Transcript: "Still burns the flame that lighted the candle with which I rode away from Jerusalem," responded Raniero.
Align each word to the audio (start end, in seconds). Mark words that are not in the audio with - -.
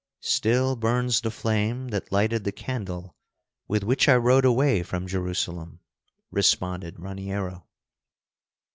"Still 0.23 0.75
burns 0.75 1.21
the 1.21 1.29
flame 1.29 1.89
that 1.89 2.11
lighted 2.11 2.43
the 2.43 2.51
candle 2.51 3.15
with 3.67 3.83
which 3.83 4.09
I 4.09 4.15
rode 4.15 4.45
away 4.45 4.81
from 4.81 5.05
Jerusalem," 5.05 5.79
responded 6.31 6.97
Raniero. 6.97 7.67